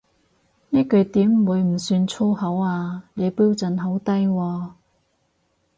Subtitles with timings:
[0.71, 4.71] 呢句點會唔算粗口啊，你標準好低喎